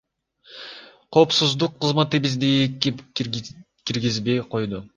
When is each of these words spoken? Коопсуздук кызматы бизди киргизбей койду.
Коопсуздук 1.15 1.77
кызматы 1.83 2.17
бизди 2.25 2.51
киргизбей 3.85 4.41
койду. 4.55 4.85